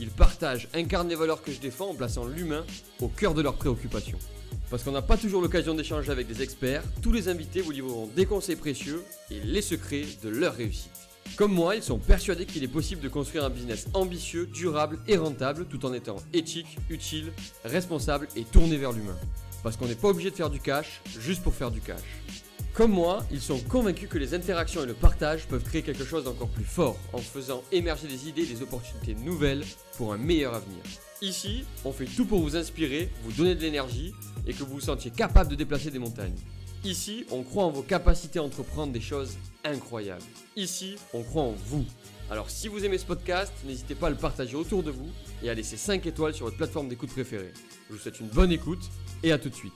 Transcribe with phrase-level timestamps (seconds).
[0.00, 2.64] Ils partagent, incarnent les valeurs que je défends en plaçant l'humain
[3.00, 4.18] au cœur de leurs préoccupations.
[4.70, 8.08] Parce qu'on n'a pas toujours l'occasion d'échanger avec des experts, tous les invités vous livreront
[8.14, 10.90] des conseils précieux et les secrets de leur réussite.
[11.36, 15.16] Comme moi, ils sont persuadés qu'il est possible de construire un business ambitieux, durable et
[15.16, 17.32] rentable tout en étant éthique, utile,
[17.64, 19.16] responsable et tourné vers l'humain.
[19.62, 22.02] Parce qu'on n'est pas obligé de faire du cash juste pour faire du cash.
[22.74, 26.24] Comme moi, ils sont convaincus que les interactions et le partage peuvent créer quelque chose
[26.24, 29.64] d'encore plus fort en faisant émerger des idées et des opportunités nouvelles
[29.96, 30.78] pour un meilleur avenir.
[31.20, 34.12] Ici, on fait tout pour vous inspirer, vous donner de l'énergie
[34.46, 36.36] et que vous vous sentiez capable de déplacer des montagnes.
[36.84, 40.22] Ici, on croit en vos capacités à entreprendre des choses incroyables.
[40.54, 41.84] Ici, on croit en vous.
[42.30, 45.08] Alors si vous aimez ce podcast, n'hésitez pas à le partager autour de vous
[45.42, 47.52] et à laisser 5 étoiles sur votre plateforme d'écoute préférée.
[47.88, 48.82] Je vous souhaite une bonne écoute
[49.22, 49.72] et à tout de suite.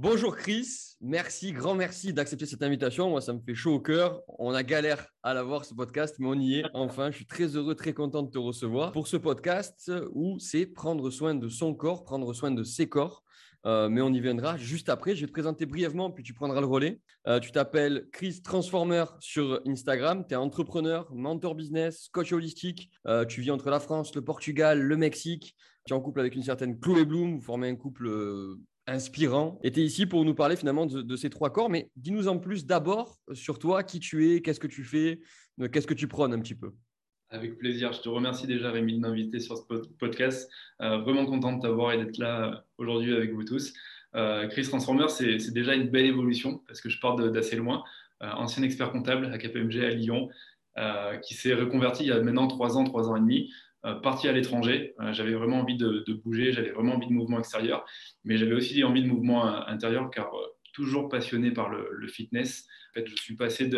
[0.00, 3.10] Bonjour Chris, merci, grand merci d'accepter cette invitation.
[3.10, 4.22] Moi, ça me fait chaud au cœur.
[4.38, 7.10] On a galère à l'avoir ce podcast, mais on y est enfin.
[7.10, 11.10] Je suis très heureux, très content de te recevoir pour ce podcast où c'est prendre
[11.10, 13.24] soin de son corps, prendre soin de ses corps.
[13.66, 15.16] Euh, mais on y viendra juste après.
[15.16, 17.00] Je vais te présenter brièvement, puis tu prendras le relais.
[17.26, 20.24] Euh, tu t'appelles Chris Transformer sur Instagram.
[20.28, 22.88] Tu es entrepreneur, mentor business, coach holistique.
[23.08, 25.56] Euh, tu vis entre la France, le Portugal, le Mexique.
[25.86, 27.38] Tu es en couple avec une certaine Chloé Bloom.
[27.38, 28.08] Vous formez un couple
[28.88, 29.60] inspirant.
[29.62, 31.70] Es ici pour nous parler finalement de, ces trois corps.
[31.70, 35.20] Mais dis-nous en plus d'abord sur toi, qui tu es, qu'est-ce que tu fais,
[35.72, 36.72] qu'est-ce que tu prônes un petit peu.
[37.30, 37.92] Avec plaisir.
[37.92, 39.62] Je te remercie déjà, Rémi, de m'inviter sur ce
[39.98, 40.50] podcast.
[40.80, 43.72] vraiment content de t'avoir et d'être là aujourd'hui avec vous tous.
[44.14, 47.84] Euh, Chris Transformer, c'est déjà une belle évolution parce que je pars d'assez loin.
[48.22, 50.28] Euh, ancien expert comptable à KPMG à Lyon,
[50.78, 53.52] euh, qui s'est reconverti il y a maintenant trois ans, trois ans et demi,
[54.02, 54.94] parti à l'étranger.
[55.12, 57.86] j'avais vraiment envie de, bouger, j'avais vraiment envie de mouvement extérieur,
[58.24, 60.30] mais j'avais aussi envie de mouvement intérieur car
[60.72, 62.66] toujours passionné par le, fitness.
[62.96, 63.70] Je suis passé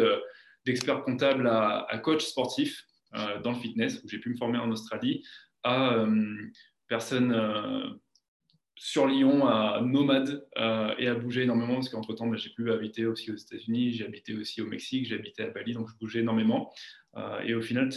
[0.64, 5.24] d'expert comptable à, coach sportif dans le fitness, où j'ai pu me former en Australie,
[5.64, 6.04] à
[6.88, 7.98] personne
[8.82, 12.72] sur Lyon à nomade euh, et à bouger énormément parce qu'entre temps, bah, j'ai pu
[12.72, 15.98] habiter aussi aux États-Unis, j'ai habité aussi au Mexique, j'ai habité à Bali, donc je
[15.98, 16.72] bougeais énormément.
[17.14, 17.90] Euh, et au final,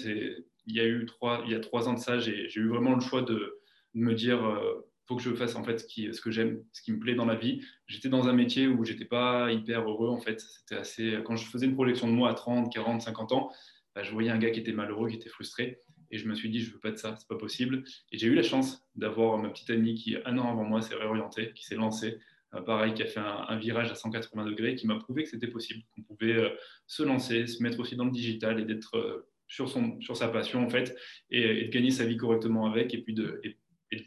[0.67, 2.95] il y a eu trois, il y a trois ans de ça, j'ai eu vraiment
[2.95, 3.59] le choix de,
[3.95, 6.99] me dire euh, faut que je fasse en fait ce, que j'aime, ce qui me
[6.99, 7.61] plaît dans la vie.
[7.87, 10.39] J'étais dans un métier où j'étais pas hyper heureux en fait.
[10.39, 13.51] C'était assez quand je faisais une projection de moi à 30, 40, 50 ans,
[13.95, 15.81] bah, je voyais un gars qui était malheureux, qui était frustré.
[16.11, 17.83] Et je me suis dit, je veux pas de ça, c'est pas possible.
[18.11, 20.95] Et j'ai eu la chance d'avoir ma petite amie qui, un an avant moi, s'est
[20.95, 22.19] réorientée, qui s'est lancée,
[22.53, 25.47] euh, pareil, qui a fait un, virage à 180 degrés, qui m'a prouvé que c'était
[25.47, 26.49] possible, qu'on pouvait euh,
[26.85, 30.63] se lancer, se mettre aussi dans le digital et d'être euh, sur, son, sa passion,
[30.63, 30.95] en fait,
[31.29, 33.41] et, de gagner sa vie correctement avec, et puis de,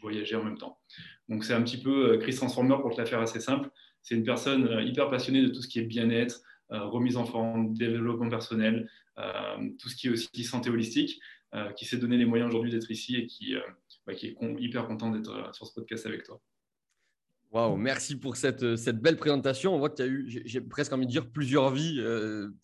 [0.01, 0.79] voyager en même temps.
[1.29, 3.69] Donc, c'est un petit peu Chris Transformer pour te la faire assez simple.
[4.01, 8.27] C'est une personne hyper passionnée de tout ce qui est bien-être, remise en forme, développement
[8.27, 11.21] personnel, tout ce qui est aussi santé holistique.
[11.55, 13.61] Euh, qui s'est donné les moyens aujourd'hui d'être ici et qui, euh,
[14.05, 16.41] bah, qui est hyper content d'être euh, sur ce podcast avec toi.
[17.51, 19.73] Waouh, merci pour cette, cette, belle présentation.
[19.73, 22.03] On voit que tu as eu, j'ai presque envie de dire, plusieurs vies,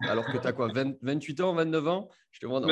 [0.01, 0.69] alors que tu as quoi,
[1.01, 2.09] 28 ans, 29 ans?
[2.31, 2.69] Je te demande.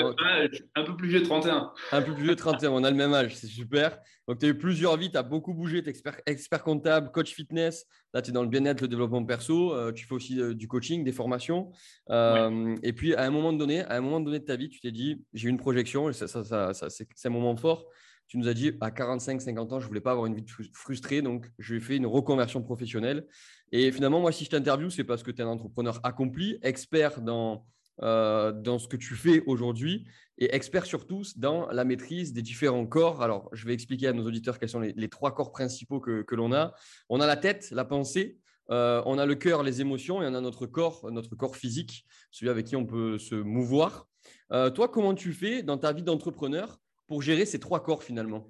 [0.75, 1.72] un peu plus vieux, 31.
[1.91, 2.72] Un peu plus vieux, 31.
[2.72, 3.97] On a le même âge, c'est super.
[4.27, 7.11] Donc, tu as eu plusieurs vies, tu as beaucoup bougé, tu es expert, expert, comptable,
[7.11, 7.85] coach fitness.
[8.13, 9.91] Là, tu es dans le bien-être, le développement perso.
[9.93, 11.72] tu fais aussi du coaching, des formations.
[12.09, 14.91] Et puis, à un moment donné, à un moment donné de ta vie, tu t'es
[14.91, 16.43] dit, j'ai une projection, et ça, ça,
[16.73, 17.88] ça c'est un moment fort
[18.31, 21.51] tu nous as dit à 45-50 ans, je voulais pas avoir une vie frustrée, donc
[21.59, 23.27] je fait une reconversion professionnelle.
[23.73, 27.19] Et finalement, moi, si je t'interviewe, c'est parce que tu es un entrepreneur accompli, expert
[27.19, 27.65] dans,
[28.03, 32.85] euh, dans ce que tu fais aujourd'hui et expert surtout dans la maîtrise des différents
[32.85, 33.22] corps.
[33.22, 36.35] Alors, je vais expliquer à nos auditeurs quels sont les, trois corps principaux que, que
[36.35, 36.73] l'on a.
[37.09, 38.37] On a la tête, la pensée,
[38.69, 42.05] euh, on a le cœur, les émotions et on a notre corps, notre corps physique,
[42.31, 44.07] celui avec qui on peut se mouvoir.
[44.53, 46.80] Euh, toi, comment tu fais dans ta vie d'entrepreneur
[47.11, 48.47] pour gérer ces trois corps finalement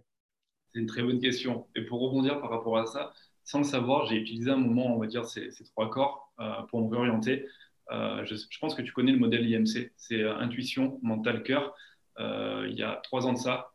[0.71, 1.67] C'est une très bonne question.
[1.75, 3.11] Et pour rebondir par rapport à ça,
[3.43, 6.87] sans le savoir, j'ai utilisé un moment, on va dire, ces, trois corps euh, pour
[6.87, 7.47] me réorienter.
[7.89, 9.91] Euh, je, pense que tu connais le modèle IMC.
[9.97, 11.75] C'est euh, intuition, mental, cœur.
[12.19, 13.71] il y a trois ans de ça,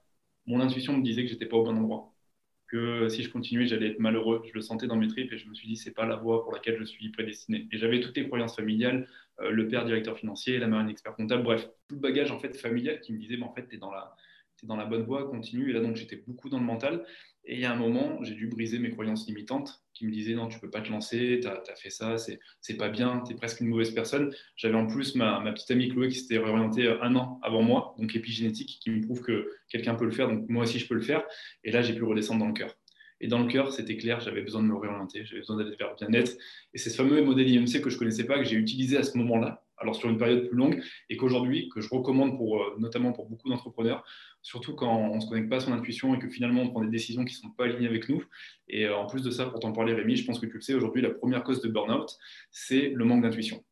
[0.47, 2.13] mon intuition me disait que j'étais pas au bon endroit.
[2.69, 4.41] Que si je continuais, j'allais être malheureux.
[4.47, 6.45] Je le sentais dans mes tripes et je me suis dit, c'est pas la voie
[6.45, 7.67] pour laquelle je suis prédestiné.
[7.73, 9.09] Et j'avais toutes les croyances familiales,
[9.41, 12.57] le père directeur financier, la mère un expert comptable, bref, tout le bagage en fait
[12.57, 14.15] familial qui me disait, mais en fait, tu es dans la
[14.59, 15.71] tu es dans la bonne voie, continue.
[15.71, 17.05] Et là, donc, j'étais beaucoup dans le mental.
[17.45, 20.35] Et il y a un moment, j'ai dû briser mes croyances limitantes qui me disaient
[20.35, 23.37] non, tu peux pas te lancer, tu as, fait ça, c'est pas bien, tu es
[23.37, 24.35] presque une mauvaise personne.
[24.57, 27.95] J'avais en plus ma, ma, petite amie Chloé qui s'était réorientée un an avant moi,
[27.99, 30.95] donc épigénétique, qui me prouve que quelqu'un peut le faire, donc moi aussi je peux
[30.95, 31.25] le faire.
[31.63, 32.77] Et là, j'ai pu redescendre dans le cœur.
[33.21, 35.91] Et dans le cœur, c'était clair, j'avais besoin de me réorienter, j'avais besoin d'aller vers
[35.91, 36.33] le bien-être.
[36.75, 39.03] Et c'est ce fameux modèle IMC que je ne connaissais pas, que j'ai utilisé à
[39.03, 42.77] ce moment-là, alors sur une période plus longue, et qu'aujourd'hui, que je recommande pour, euh,
[42.79, 44.05] notamment pour beaucoup d'entrepreneurs,
[44.43, 46.83] surtout quand on ne se connecte pas à son intuition et que finalement on prend
[46.83, 48.23] des décisions qui ne sont pas alignées avec nous.
[48.69, 50.61] Et euh, en plus de ça, pour t'en parler, Rémi, je pense que tu le
[50.61, 52.17] sais, aujourd'hui, la première cause de burn-out,
[52.51, 53.65] c'est le manque d'intuition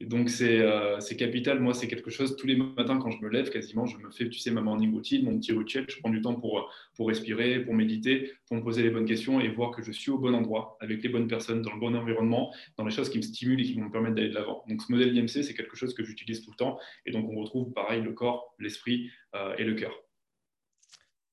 [0.00, 1.60] donc, euh, c'est capital.
[1.60, 4.30] Moi, c'est quelque chose, tous les matins, quand je me lève, quasiment, je me fais,
[4.30, 5.84] tu sais, ma morning routine, mon petit rituel.
[5.88, 9.40] Je prends du temps pour, pour respirer, pour méditer, pour me poser les bonnes questions
[9.40, 11.94] et voir que je suis au bon endroit, avec les bonnes personnes, dans le bon
[11.94, 14.64] environnement, dans les choses qui me stimulent et qui vont me permettre d'aller de l'avant.
[14.68, 16.78] Donc, ce modèle IMC, c'est quelque chose que j'utilise tout le temps.
[17.04, 19.92] Et donc, on retrouve pareil le corps, l'esprit euh, et le cœur.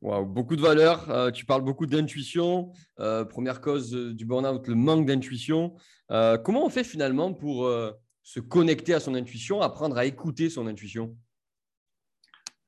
[0.02, 1.10] Wow, beaucoup de valeurs.
[1.10, 2.74] Euh, tu parles beaucoup d'intuition.
[2.98, 5.74] première cause du burn-out, le manque d'intuition.
[6.10, 7.66] comment on fait finalement pour
[8.28, 11.16] se connecter à son intuition, apprendre à écouter son intuition?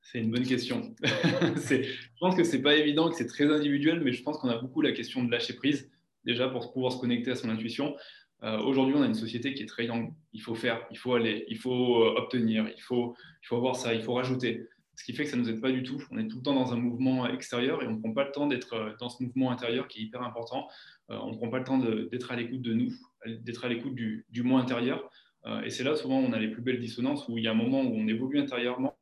[0.00, 0.94] C'est une bonne question.
[1.04, 1.84] je
[2.18, 4.56] pense que ce n'est pas évident, que c'est très individuel, mais je pense qu'on a
[4.56, 5.90] beaucoup la question de lâcher prise,
[6.24, 7.94] déjà pour pouvoir se connecter à son intuition.
[8.42, 10.14] Euh, aujourd'hui, on a une société qui est très young.
[10.32, 13.76] Il faut faire, il faut aller, il faut euh, obtenir, il faut, il faut avoir
[13.76, 14.66] ça, il faut rajouter.
[14.94, 16.02] Ce qui fait que ça ne nous aide pas du tout.
[16.10, 18.32] On est tout le temps dans un mouvement extérieur et on ne prend pas le
[18.32, 20.68] temps d'être euh, dans ce mouvement intérieur qui est hyper important.
[21.10, 22.94] on ne prend pas le temps d'être à l'écoute de nous,
[23.26, 25.10] d'être à l'écoute du, du moi intérieur.
[25.46, 27.50] Euh, et c'est là souvent on a les plus belles dissonances, où il y a
[27.50, 28.96] un moment où on évolue intérieurement,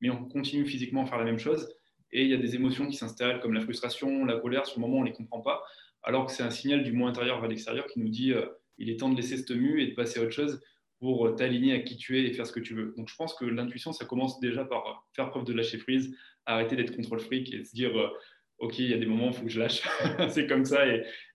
[0.00, 1.74] mais on continue physiquement à faire la même chose.
[2.12, 4.86] Et il y a des émotions qui s'installent, comme la frustration, la colère, sur le
[4.86, 5.62] moment on ne les comprend pas,
[6.02, 8.46] alors que c'est un signal du moins intérieur vers l'extérieur qui nous dit euh,
[8.78, 10.60] il est temps de laisser cette mue et de passer à autre chose
[10.98, 12.94] pour euh, t'aligner à qui tu es et faire ce que tu veux.
[12.96, 16.16] Donc je pense que l'intuition, ça commence déjà par faire preuve de lâcher prise,
[16.46, 17.92] arrêter d'être contre le fric et se dire
[18.58, 19.82] ok, il y a des moments où il faut que je lâche,
[20.28, 20.84] c'est comme ça,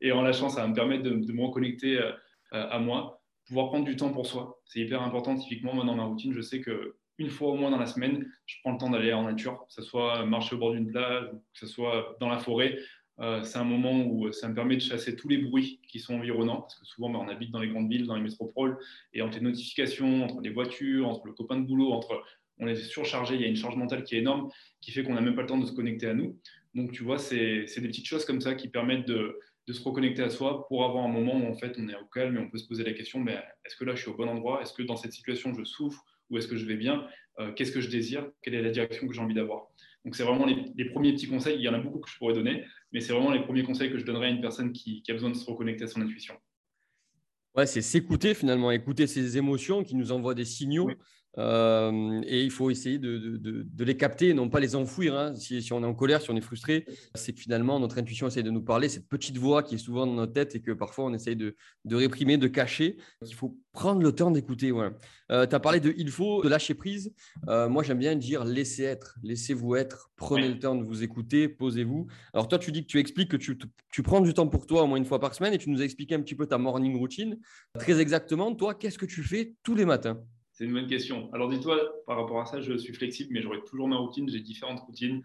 [0.02, 2.00] et, en lâchant, ça va me permettre de me reconnecter
[2.52, 3.15] à moi
[3.46, 4.62] pouvoir prendre du temps pour soi.
[4.66, 5.36] C'est hyper important.
[5.36, 8.30] Typiquement, moi, dans ma routine, je sais que une fois au moins dans la semaine,
[8.46, 11.30] je prends le temps d'aller en nature, que ce soit marcher au bord d'une plage,
[11.32, 12.78] que ce soit dans la forêt.
[13.20, 16.16] Euh, c'est un moment où ça me permet de chasser tous les bruits qui sont
[16.16, 18.78] environnants, parce que souvent, bah, on habite dans les grandes villes, dans les métropoles,
[19.14, 22.22] et entre les notifications, entre les voitures, entre le copain de boulot, entre
[22.58, 24.50] on est surchargé, il y a une charge mentale qui est énorme,
[24.82, 26.38] qui fait qu'on n'a même pas le temps de se connecter à nous.
[26.74, 30.22] Donc, tu vois, c'est des petites choses comme ça qui permettent de, de se reconnecter
[30.22, 32.50] à soi pour avoir un moment où en fait on est au calme et on
[32.50, 33.34] peut se poser la question mais
[33.66, 34.62] est-ce que là je suis au bon endroit?
[34.62, 37.08] Est-ce que dans cette situation je souffre ou est-ce que je vais bien?
[37.40, 38.30] Euh, Qu'est-ce que je désire?
[38.42, 39.68] Quelle est la direction que j'ai envie d'avoir?
[40.06, 41.56] Donc c'est vraiment les, premiers petits conseils.
[41.56, 43.92] Il y en a beaucoup que je pourrais donner, mais c'est vraiment les premiers conseils
[43.92, 46.36] que je donnerais à une personne qui, a besoin de se reconnecter à son intuition.
[47.56, 50.92] Ouais, c'est s'écouter finalement, écouter ses émotions qui nous envoient des signaux.
[51.38, 55.16] Euh, et il faut essayer de, les capter, non pas les enfouir.
[55.18, 55.36] Hein.
[55.36, 58.44] Si, on est en colère, si on est frustré, c'est que finalement notre intuition essaie
[58.44, 61.06] de nous parler, cette petite voix qui est souvent dans notre tête et que parfois
[61.06, 61.56] on essaye de,
[61.90, 62.98] réprimer, de cacher.
[63.26, 64.72] Il faut prendre le temps d'écouter.
[65.32, 67.14] Euh, tu as parlé de il faut, de lâcher prise.
[67.50, 71.50] Euh, moi j'aime bien dire laissez être, laissez-vous être, prenez le temps de vous écouter,
[71.50, 72.08] posez-vous.
[72.34, 73.58] Alors toi tu dis que tu expliques que tu,
[73.92, 75.82] tu prends du temps pour toi au moins une fois par semaine et tu nous
[75.82, 77.38] as expliqué un petit peu ta morning routine.
[77.78, 80.22] Très exactement, toi, qu'est-ce que tu fais tous les matins?
[80.56, 81.30] C'est une bonne question.
[81.34, 84.30] Alors dis-toi, par rapport à ça, je suis flexible, mais j'aurai toujours ma routine.
[84.30, 85.22] J'ai différentes routines.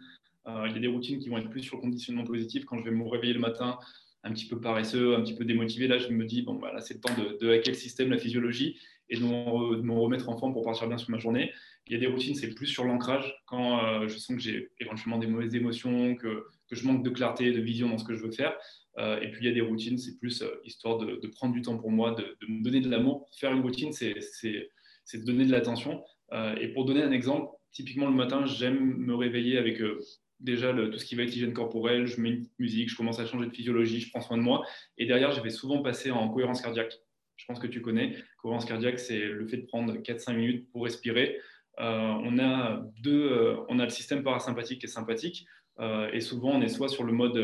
[0.48, 2.64] Euh, il y a des routines qui vont être plus sur le conditionnement positif.
[2.64, 3.78] Quand je vais me réveiller le matin,
[4.24, 6.94] un petit peu paresseux, un petit peu démotivé, là, je me dis, bon, voilà, c'est
[6.94, 8.76] le temps de, hacker le système, la physiologie,
[9.08, 11.52] et de me, remettre en forme pour partir bien sur ma journée.
[11.86, 14.70] Il y a des routines, c'est plus sur l'ancrage, quand euh, je sens que j'ai
[14.80, 18.22] éventuellement des mauvaises émotions, que, je manque de clarté, de vision dans ce que je
[18.24, 18.56] veux faire.
[18.98, 21.78] Euh, et puis, il y a des routines, c'est plus histoire de, prendre du temps
[21.78, 23.28] pour moi, de, de me donner de l'amour.
[23.38, 24.18] Faire une routine, c'est
[25.10, 26.04] c'est de donner de l'attention.
[26.32, 30.00] Euh, et pour donner un exemple, typiquement le matin, j'aime me réveiller avec euh,
[30.38, 33.26] déjà tout ce qui va être hygiène corporelle, je mets une musique, je commence à
[33.26, 34.64] changer de physiologie, je prends soin de moi.
[34.98, 36.94] Et derrière, je vais souvent passer en cohérence cardiaque.
[37.36, 38.16] Je pense que tu connais.
[38.40, 41.40] Cohérence cardiaque, c'est le fait de prendre 4-5 minutes pour respirer.
[41.80, 45.46] Euh, on, a deux, on a le système parasympathique et sympathique.
[46.12, 47.38] et souvent, on est soit sur le mode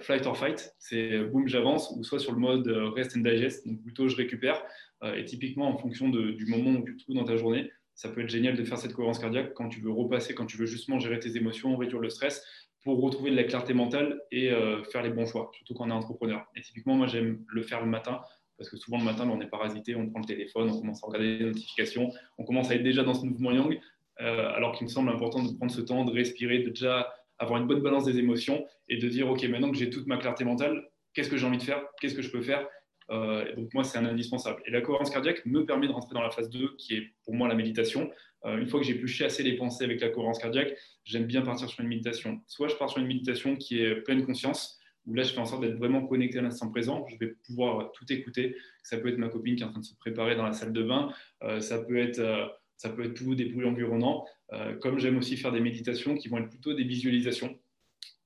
[0.00, 3.82] flight or fight, c'est boum, j'avance, ou soit sur le mode rest and digest, donc
[3.82, 4.62] plutôt je récupère.
[5.02, 8.08] Euh, et typiquement, en fonction du moment où tu te trouves dans ta journée, ça
[8.08, 10.66] peut être génial de faire cette cohérence cardiaque quand tu veux repasser, quand tu veux
[10.66, 12.44] justement gérer tes émotions, réduire le stress,
[12.84, 15.90] pour retrouver de la clarté mentale et euh, faire les bons choix, surtout quand on
[15.90, 16.46] est entrepreneur.
[16.54, 18.20] Et typiquement, moi, j'aime le faire le matin,
[18.56, 21.06] parce que souvent le matin, on est parasité, on prend le téléphone, on commence à
[21.06, 23.78] regarder les notifications, on commence à être déjà dans ce mouvement yang,
[24.20, 27.60] euh, alors qu'il me semble important de prendre ce temps, de respirer, de déjà avoir
[27.60, 30.44] une bonne balance des émotions et de dire, OK, maintenant que j'ai toute ma clarté
[30.44, 32.66] mentale, qu'est-ce que j'ai envie de faire, qu'est-ce que je peux faire?
[33.10, 34.62] Donc moi, c'est un indispensable.
[34.66, 37.34] Et la cohérence cardiaque me permet de rentrer dans la phase 2, qui est pour
[37.34, 38.10] moi la méditation.
[38.44, 41.68] une fois que j'ai pu chasser les pensées avec la cohérence cardiaque, j'aime bien partir
[41.68, 42.40] sur une méditation.
[42.46, 45.46] Soit je pars sur une méditation qui est pleine conscience, où là, je fais en
[45.46, 47.06] sorte d'être vraiment connecté à l'instant présent.
[47.08, 48.54] Je vais pouvoir tout écouter.
[48.82, 50.72] Ça peut être ma copine qui est en train de se préparer dans la salle
[50.74, 51.10] de bain.
[51.60, 52.20] ça peut être
[52.78, 54.24] ça peut être tout des bruits environnants.
[54.52, 57.58] Euh, comme j'aime aussi faire des méditations qui vont être plutôt des visualisations,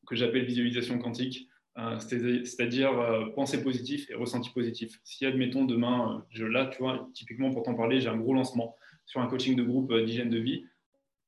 [0.07, 1.49] que j'appelle visualisation quantique,
[1.79, 5.01] euh, c'est-à-dire euh, pensée positive et ressenti positif.
[5.05, 8.77] Si, admettons, demain, je, là, tu vois, typiquement pour t'en parler, j'ai un gros lancement
[9.07, 10.65] sur un coaching de groupe d'hygiène de vie.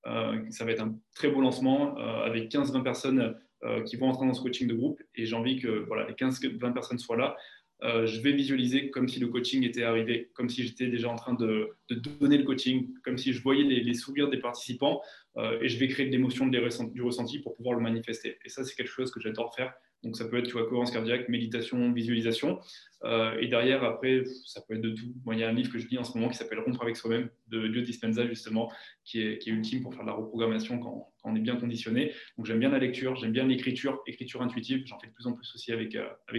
[0.04, 3.36] ça va être un très beau lancement avec 15-20 personnes
[3.84, 6.72] qui vont entrer dans ce coaching de groupe et j'ai envie que voilà, les 15-20
[6.72, 7.36] personnes soient là
[7.84, 11.16] euh, je vais visualiser comme si le coaching était arrivé, comme si j'étais déjà en
[11.16, 11.76] train de,
[12.18, 15.02] donner le coaching, comme si je voyais les, sourires des participants
[15.36, 18.38] euh, et je vais créer de l'émotion, du ressenti pour pouvoir le manifester.
[18.44, 19.74] Et ça, c'est quelque chose que j'adore faire.
[20.02, 22.60] Donc, ça peut être, tu vois, cohérence cardiaque, méditation, visualisation.
[23.04, 25.14] Euh, et derrière, après, ça peut être de tout.
[25.24, 26.82] Moi, il y a un livre que je lis en ce moment qui s'appelle Rompre
[26.82, 28.70] avec soi-même de Dieu Dispenza, justement,
[29.04, 32.12] qui est, ultime pour faire de la reprogrammation quand, on est bien conditionné.
[32.36, 34.82] Donc, j'aime bien la lecture, j'aime bien l'écriture, écriture intuitive.
[34.86, 35.96] J'en fais de plus en plus aussi avec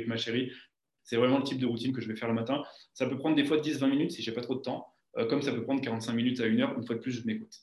[0.07, 0.51] ma chérie.
[1.05, 2.63] C'est vraiment le type de routine que je vais faire le matin.
[2.93, 5.41] Ça peut prendre des fois 10-20 minutes si j'ai pas trop de temps, euh, comme
[5.41, 6.75] ça peut prendre 45 minutes à une heure.
[6.77, 7.53] Une fois de plus, je m'écoute.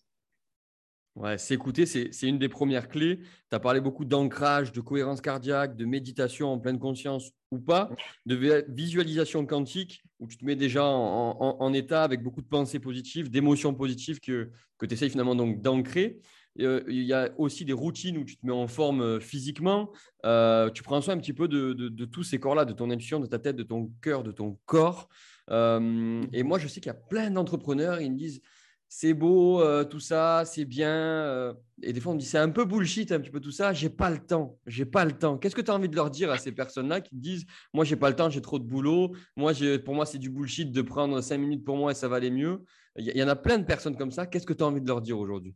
[1.15, 3.19] Ouais, s'écouter, c'est une des premières clés.
[3.19, 7.91] Tu as parlé beaucoup d'ancrage, de cohérence cardiaque, de méditation en pleine conscience ou pas,
[8.25, 13.29] de visualisation quantique, où tu te mets déjà en, état avec beaucoup de pensées positives,
[13.29, 16.19] d'émotions positives que, que tu essayes finalement d'ancrer.
[16.61, 19.91] Euh, il y a aussi des routines où tu te mets en forme euh, physiquement.
[20.25, 23.27] Euh, tu prends soin un petit peu de, tous ces corps-là, de ton intuition, de
[23.27, 25.09] ta tête, de ton cœur, de ton corps.
[25.51, 28.41] et moi, je sais qu'il y a plein d'entrepreneurs, ils me disent
[28.89, 31.57] c'est beau, tout ça, c'est bien.
[31.83, 33.73] et des fois, on me dit c'est un peu bullshit, un petit peu tout ça.
[33.73, 34.59] J'ai pas le temps.
[34.67, 35.39] J'ai pas le temps.
[35.39, 37.97] Qu'est-ce que tu as envie de leur dire à ces personnes-là qui disent moi, j'ai
[37.97, 39.13] pas le temps, j'ai trop de boulot.
[39.37, 39.53] Moi,
[39.85, 42.31] pour moi, c'est du bullshit de prendre cinq minutes pour moi et ça va aller
[42.31, 42.63] mieux.
[42.97, 44.27] Il y, y en a plein de personnes comme ça.
[44.27, 45.55] Qu'est-ce que tu as envie de leur dire aujourd'hui?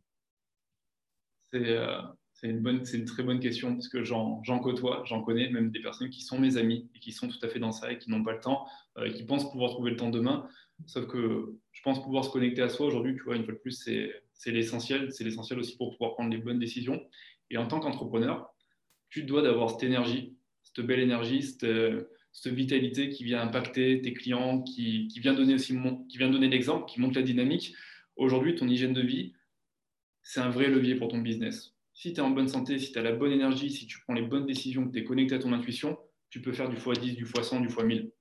[1.51, 6.21] C'est une, très bonne question parce que j'en côtoie, j'en connais même des personnes qui
[6.21, 8.33] sont mes amis et qui sont tout à fait dans ça et qui n'ont pas
[8.33, 10.47] le temps, euh, et qui pensent pouvoir trouver le temps demain.
[10.85, 13.59] Sauf que je pense pouvoir se connecter à soi aujourd'hui, tu vois, une fois de
[13.59, 13.83] plus,
[14.33, 15.11] c'est l'essentiel.
[15.11, 17.01] C'est l'essentiel aussi pour pouvoir prendre les bonnes décisions.
[17.49, 18.53] Et en tant qu'entrepreneur,
[19.09, 21.65] tu dois d'avoir cette énergie, cette belle énergie, cette,
[22.45, 25.75] vitalité qui vient impacter tes clients, qui, vient donner aussi
[26.07, 27.73] qui vient donner l'exemple, qui montre la dynamique.
[28.15, 29.33] Aujourd'hui, ton hygiène de vie,
[30.37, 31.73] c'est un vrai levier pour ton business.
[31.95, 34.13] Si tu es en bonne santé, si tu as la bonne énergie, si tu prends
[34.13, 35.97] les bonnes décisions, que tu es connecté à ton intuition,
[36.29, 38.11] tu peux faire du x10, du x100, du x1000.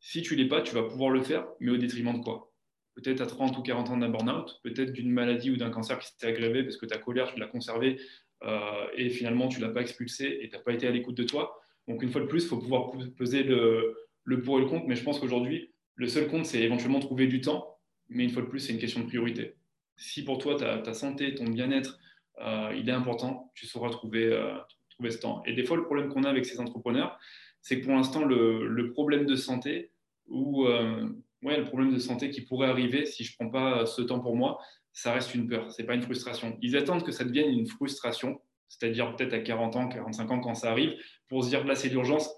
[0.00, 2.52] Si tu l'es pas, tu vas pouvoir le faire, mais au détriment de quoi?
[2.96, 6.08] Peut-être à 30 ou 40 ans d'un burn-out, peut-être d'une maladie ou d'un cancer qui
[6.08, 8.00] s'est aggravé parce que ta colère, tu l'as conservée
[8.42, 11.16] euh, et finalement tu ne l'as pas expulsé et tu n'as pas été à l'écoute
[11.16, 11.56] de toi.
[11.86, 14.88] Donc une fois de plus, il faut pouvoir peser le, le pour et le contre,
[14.88, 18.42] mais je pense qu'aujourd'hui, le seul compte, c'est éventuellement trouver du temps, mais une fois
[18.42, 19.54] de plus, c'est une question de priorité
[20.02, 21.98] si pour toi, ta, santé, ton bien-être,
[22.40, 24.58] euh, il est important, tu sauras trouver, euh,
[24.90, 25.42] trouver ce temps.
[25.46, 27.18] Et des fois, le problème qu'on a avec ces entrepreneurs,
[27.60, 29.92] c'est que pour l'instant, le, problème de santé
[30.26, 31.08] ou euh,
[31.42, 34.18] ouais, le problème de santé qui pourrait arriver si je ne prends pas ce temps
[34.18, 34.58] pour moi,
[34.92, 36.58] ça reste une peur, ce n'est pas une frustration.
[36.60, 40.54] Ils attendent que ça devienne une frustration, c'est-à-dire peut-être à 40 ans, 45 ans quand
[40.54, 40.94] ça arrive,
[41.28, 42.28] pour se dire là, c'est l'urgence,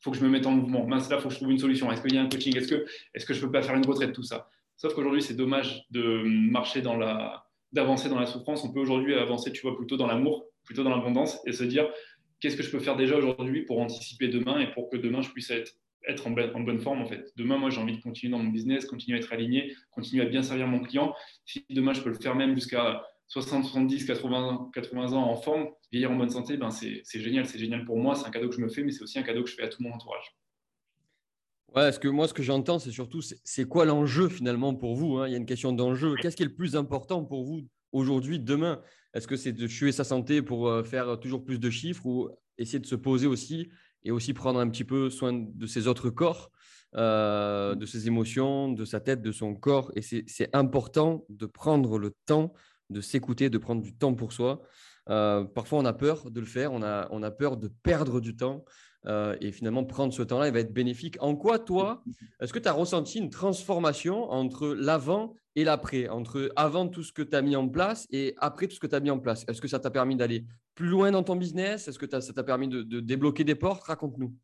[0.00, 0.86] il faut que je me mette en mouvement.
[0.86, 1.90] Mince, là, il faut que je trouve une solution.
[1.90, 2.56] Est-ce qu'il y a un coaching?
[2.56, 4.12] Est-ce que, est que je ne peux pas faire une retraite?
[4.12, 4.48] Tout ça.
[4.76, 8.64] Sauf qu'aujourd'hui, c'est dommage de marcher dans la, d'avancer dans la souffrance.
[8.64, 11.88] On peut aujourd'hui avancer, tu vois, plutôt dans l'amour, plutôt dans l'abondance et se dire
[12.40, 15.30] qu'est-ce que je peux faire déjà aujourd'hui pour anticiper demain et pour que demain je
[15.30, 17.32] puisse être, en, bonne forme en fait.
[17.36, 20.26] Demain, moi, j'ai envie de continuer dans mon business, continuer à être aligné, continuer à
[20.26, 21.14] bien servir mon client.
[21.44, 25.68] Si demain je peux le faire même jusqu'à 60, 70, 80, 80 ans en forme,
[25.90, 28.54] vieillir en bonne santé, ben c'est génial, c'est génial pour moi, c'est un cadeau que
[28.54, 30.36] je me fais, mais c'est aussi un cadeau que je fais à tout mon entourage.
[31.74, 35.18] Ouais, ce que moi, ce que j'entends, c'est surtout, c'est quoi l'enjeu finalement pour vous
[35.18, 35.28] hein?
[35.28, 36.14] Il y a une question d'enjeu.
[36.20, 38.80] Qu'est-ce qui est le plus important pour vous aujourd'hui, demain?
[39.12, 42.30] Est-ce que c'est de tuer sa santé pour euh, faire toujours plus de chiffres ou
[42.56, 43.68] essayer de se poser aussi
[44.04, 46.50] et aussi prendre un petit peu soin de ses autres corps,
[46.94, 49.92] euh, de ses émotions, de sa tête, de son corps?
[49.96, 52.54] Et c'est important de prendre le temps
[52.88, 54.62] de s'écouter, de prendre du temps pour soi.
[55.08, 58.20] Euh, parfois, on a peur de le faire, on a, on a peur de perdre
[58.20, 58.64] du temps.
[59.06, 61.16] Euh, et finalement, prendre ce temps-là, il va être bénéfique.
[61.20, 62.02] En quoi, toi,
[62.40, 67.12] est-ce que tu as ressenti une transformation entre l'avant et l'après, entre avant tout ce
[67.12, 69.18] que tu as mis en place et après tout ce que tu as mis en
[69.18, 69.44] place?
[69.48, 70.44] Est-ce que ça t'a permis d'aller
[70.74, 71.88] plus loin dans ton business?
[71.88, 73.84] Est-ce que ça t'a permis de, débloquer des portes?
[73.84, 74.34] Raconte-nous.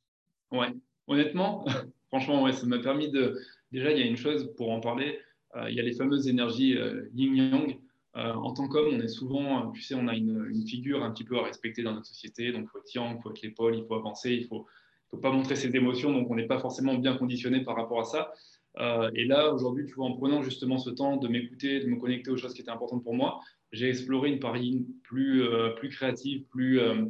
[0.52, 0.72] Ouais,
[1.06, 1.64] honnêtement,
[2.08, 3.38] franchement, ouais, ça m'a permis de.
[3.72, 5.18] Déjà, il y a une chose pour en parler
[5.56, 7.78] euh, il y a les fameuses énergies euh, yin-yang.
[8.16, 11.24] Euh, en tant qu'homme, on est souvent, tu sais, on a une, figure un petit
[11.24, 12.52] peu à respecter dans notre société.
[12.52, 14.66] Donc, il faut être yang, il faut être l'épaule, il faut avancer, il faut,
[15.10, 18.04] faut pas montrer ses émotions, donc on n'est pas forcément bien conditionné par rapport à
[18.04, 18.32] ça.
[18.78, 21.96] Euh, et là, aujourd'hui, tu vois, en prenant justement ce temps de m'écouter, de me
[21.96, 23.40] connecter aux choses qui étaient importantes pour moi,
[23.70, 27.06] j'ai exploré une Paris plus, euh, créative, plus, euh,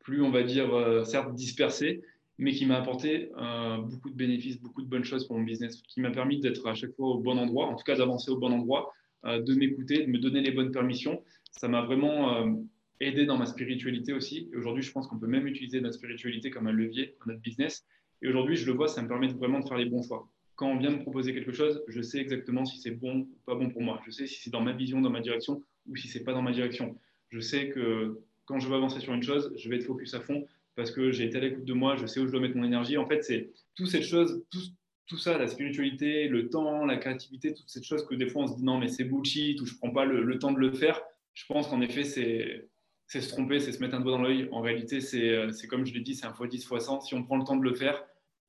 [0.00, 0.68] plus, on va dire,
[1.06, 2.02] certes dispersée,
[2.38, 3.30] mais qui m'a apporté
[3.84, 6.74] beaucoup de bénéfices, beaucoup de bonnes choses pour mon business, qui m'a permis d'être à
[6.74, 8.92] chaque fois au bon endroit, en tout cas d'avancer au bon endroit,
[9.24, 11.22] de m'écouter, de me donner les bonnes permissions.
[11.50, 12.46] Ça m'a vraiment
[13.00, 14.50] aidé dans ma spiritualité aussi.
[14.56, 17.84] Aujourd'hui, je pense qu'on peut même utiliser notre spiritualité comme un levier dans notre business.
[18.22, 20.28] Et aujourd'hui, je le vois, ça me permet vraiment de faire les bons choix
[20.62, 23.56] quand on vient me proposer quelque chose, je sais exactement si c'est bon ou pas
[23.56, 24.00] bon pour moi.
[24.06, 26.42] Je sais si c'est dans ma vision, dans ma direction ou si c'est pas dans
[26.42, 26.96] ma direction.
[27.30, 30.20] Je sais que quand je veux avancer sur une chose, je vais être focus à
[30.20, 32.56] fond parce que j'ai été à l'écoute de moi, je sais où je dois mettre
[32.56, 32.96] mon énergie.
[32.96, 34.44] En fait, c'est toutes ces choses,
[35.18, 38.56] ça, la spiritualité, le temps, la créativité, toutes ces choses que des fois on se
[38.56, 41.00] dit non, mais c'est bullshit ou je prends pas le, temps de le faire.
[41.34, 42.68] Je pense qu'en effet, c'est
[43.06, 44.48] c'est se tromper, c'est se mettre un doigt dans l'œil.
[44.52, 47.06] En réalité, c'est comme je l'ai dit, c'est un x10, x100.
[47.06, 48.02] Si on prend le temps de le faire,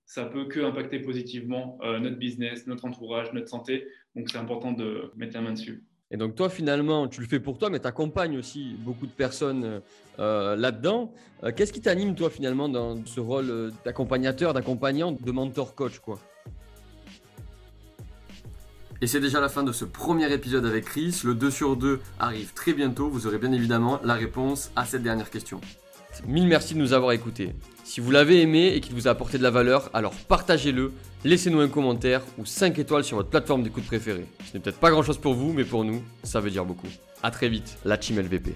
[0.05, 3.87] ça peut que impacter positivement euh, notre business, notre entourage, notre santé.
[4.15, 5.83] Donc c'est important de mettre la main dessus.
[6.13, 9.11] Et donc toi finalement, tu le fais pour toi, mais tu accompagnes aussi beaucoup de
[9.11, 9.81] personnes
[10.19, 11.11] euh, là-dedans.
[11.43, 16.19] Euh, qu'est-ce qui t'anime toi finalement dans ce rôle d'accompagnateur, d'accompagnant, de mentor coach quoi?
[19.01, 21.21] Et c'est déjà la fin de ce premier épisode avec Chris.
[21.25, 23.09] Le 2 sur 2 arrive très bientôt.
[23.09, 25.59] Vous aurez bien évidemment la réponse à cette dernière question.
[26.27, 27.53] Mille merci de nous avoir écoutés.
[27.83, 31.59] Si vous l'avez aimé et qu'il vous a apporté de la valeur, alors partagez-le, laissez-nous
[31.59, 34.25] un commentaire ou 5 étoiles sur votre plateforme d'écoute préférée.
[34.45, 36.87] Ce n'est peut-être pas grand chose pour vous, mais pour nous, ça veut dire beaucoup.
[37.21, 38.55] A très vite, la Team LVP.